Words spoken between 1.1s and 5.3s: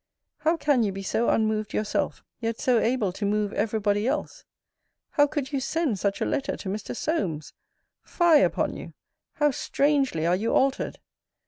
unmoved yourself, yet so able to move every body else? How